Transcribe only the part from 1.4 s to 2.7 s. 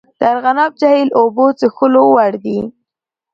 څښلو وړ دي؟